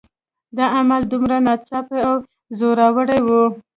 دا 0.57 0.65
عمل 0.77 1.01
دومره 1.11 1.35
ناڅاپي 1.45 1.99
او 2.07 2.15
زوراور 2.59 3.07
وي 3.25 3.41